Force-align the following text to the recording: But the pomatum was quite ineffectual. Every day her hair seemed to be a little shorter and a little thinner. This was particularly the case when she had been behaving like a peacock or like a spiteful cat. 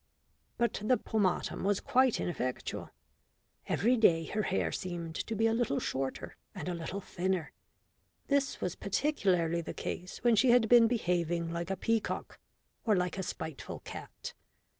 But 0.57 0.73
the 0.83 0.97
pomatum 0.97 1.63
was 1.63 1.79
quite 1.79 2.19
ineffectual. 2.19 2.89
Every 3.67 3.95
day 3.95 4.23
her 4.25 4.41
hair 4.41 4.71
seemed 4.71 5.13
to 5.13 5.35
be 5.35 5.45
a 5.45 5.53
little 5.53 5.79
shorter 5.79 6.37
and 6.55 6.67
a 6.67 6.73
little 6.73 7.01
thinner. 7.01 7.51
This 8.27 8.59
was 8.59 8.73
particularly 8.73 9.61
the 9.61 9.75
case 9.75 10.17
when 10.23 10.35
she 10.35 10.49
had 10.49 10.67
been 10.67 10.87
behaving 10.87 11.51
like 11.53 11.69
a 11.69 11.77
peacock 11.77 12.39
or 12.83 12.95
like 12.95 13.19
a 13.19 13.21
spiteful 13.21 13.81
cat. 13.81 14.33